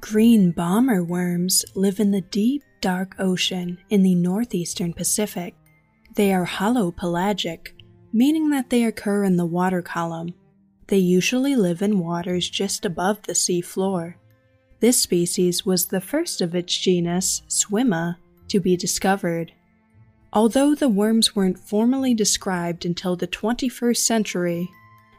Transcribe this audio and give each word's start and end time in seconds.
Green 0.00 0.50
bomber 0.50 1.04
worms 1.04 1.62
live 1.74 2.00
in 2.00 2.10
the 2.10 2.22
deep, 2.22 2.62
dark 2.80 3.14
ocean 3.18 3.78
in 3.90 4.02
the 4.02 4.14
northeastern 4.14 4.94
Pacific. 4.94 5.54
They 6.14 6.32
are 6.32 6.46
holopelagic, 6.46 7.68
meaning 8.10 8.48
that 8.48 8.70
they 8.70 8.84
occur 8.84 9.24
in 9.24 9.36
the 9.36 9.44
water 9.44 9.82
column. 9.82 10.32
They 10.86 10.96
usually 10.96 11.54
live 11.54 11.82
in 11.82 11.98
waters 11.98 12.48
just 12.48 12.86
above 12.86 13.22
the 13.22 13.34
sea 13.34 13.60
floor. 13.60 14.16
This 14.80 14.98
species 14.98 15.66
was 15.66 15.86
the 15.86 16.00
first 16.00 16.40
of 16.40 16.54
its 16.54 16.76
genus, 16.76 17.42
Swima, 17.46 18.16
to 18.48 18.58
be 18.58 18.76
discovered. 18.76 19.52
Although 20.32 20.74
the 20.74 20.88
worms 20.88 21.36
weren't 21.36 21.58
formally 21.58 22.14
described 22.14 22.86
until 22.86 23.16
the 23.16 23.28
21st 23.28 23.98
century, 23.98 24.70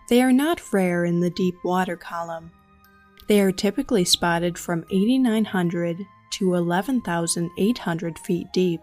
they 0.10 0.24
are 0.24 0.34
not 0.34 0.74
rare 0.74 1.06
in 1.06 1.20
the 1.20 1.30
deep 1.30 1.56
water 1.64 1.96
column. 1.96 2.52
They 3.28 3.42
are 3.42 3.52
typically 3.52 4.06
spotted 4.06 4.58
from 4.58 4.86
8,900 4.92 5.98
to 6.32 6.56
11,800 6.56 8.20
feet 8.20 8.48
deep. 8.52 8.82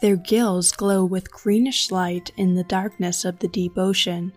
Their 0.00 0.16
gills 0.16 0.72
glow 0.72 1.04
with 1.04 1.30
greenish 1.30 1.90
light 1.90 2.32
in 2.36 2.54
the 2.54 2.64
darkness 2.64 3.24
of 3.24 3.38
the 3.38 3.48
deep 3.48 3.78
ocean. 3.78 4.32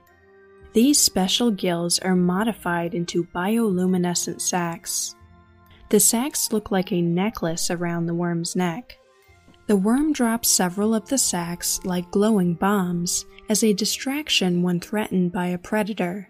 These 0.73 1.00
special 1.00 1.51
gills 1.51 2.00
are 2.00 2.16
modified 2.16 2.94
into 2.94 3.23
bioluminescent 3.33 4.41
sacs. 4.41 5.16
The 5.89 6.00
sacs 6.00 6.51
look 6.51 6.71
like 6.71 6.91
a 6.91 7.01
necklace 7.01 7.71
around 7.71 8.05
the 8.05 8.13
worm's 8.13 8.55
neck. 8.55 8.97
The 9.67 9.75
worm 9.75 10.13
drops 10.13 10.51
several 10.51 10.94
of 10.94 11.07
the 11.09 11.17
sacs 11.17 11.79
like 11.83 12.11
glowing 12.11 12.53
bombs 12.53 13.25
as 13.50 13.63
a 13.63 13.73
distraction 13.73 14.61
when 14.61 14.79
threatened 14.79 15.31
by 15.31 15.47
a 15.47 15.57
predator. 15.57 16.29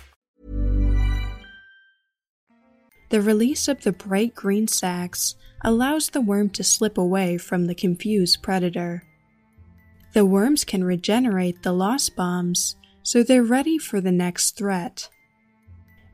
The 3.11 3.21
release 3.21 3.67
of 3.67 3.83
the 3.83 3.91
bright 3.91 4.33
green 4.35 4.69
sacs 4.69 5.35
allows 5.65 6.09
the 6.09 6.21
worm 6.21 6.49
to 6.51 6.63
slip 6.63 6.97
away 6.97 7.37
from 7.37 7.65
the 7.65 7.75
confused 7.75 8.41
predator. 8.41 9.03
The 10.13 10.25
worms 10.25 10.63
can 10.63 10.85
regenerate 10.85 11.61
the 11.61 11.73
lost 11.73 12.15
bombs, 12.15 12.77
so 13.03 13.21
they're 13.21 13.43
ready 13.43 13.77
for 13.77 13.99
the 13.99 14.13
next 14.13 14.51
threat. 14.51 15.09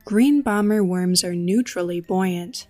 Green 0.04 0.42
bomber 0.42 0.82
worms 0.82 1.22
are 1.22 1.36
neutrally 1.36 2.00
buoyant. 2.00 2.66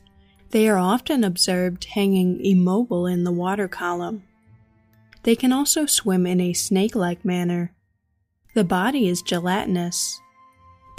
They 0.51 0.69
are 0.69 0.77
often 0.77 1.25
observed 1.25 1.87
hanging 1.87 2.45
immobile 2.45 3.07
in 3.07 3.25
the 3.25 3.33
water 3.33 3.67
column. 3.67 4.25
They 5.23 5.37
can 5.37 5.55
also 5.55 5.87
swim 5.87 6.27
in 6.27 6.39
a 6.39 6.53
snake 6.53 6.95
like 6.95 7.25
manner. 7.25 7.73
The 8.55 8.65
body 8.65 9.09
is 9.09 9.23
gelatinous. 9.23 10.21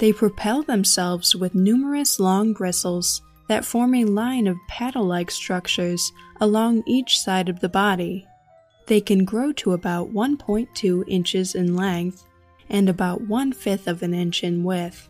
They 0.00 0.14
propel 0.14 0.62
themselves 0.62 1.36
with 1.36 1.54
numerous 1.54 2.18
long 2.18 2.54
bristles 2.54 3.20
that 3.48 3.66
form 3.66 3.94
a 3.94 4.06
line 4.06 4.46
of 4.46 4.56
paddle 4.66 5.04
like 5.04 5.30
structures 5.30 6.10
along 6.40 6.84
each 6.86 7.18
side 7.18 7.50
of 7.50 7.60
the 7.60 7.68
body. 7.68 8.26
They 8.86 9.02
can 9.02 9.26
grow 9.26 9.52
to 9.52 9.72
about 9.72 10.10
1.2 10.10 11.04
inches 11.06 11.54
in 11.54 11.76
length 11.76 12.24
and 12.70 12.88
about 12.88 13.28
one 13.28 13.52
fifth 13.52 13.86
of 13.86 14.02
an 14.02 14.14
inch 14.14 14.42
in 14.42 14.64
width. 14.64 15.09